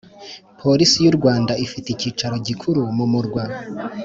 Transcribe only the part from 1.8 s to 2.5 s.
icyicaro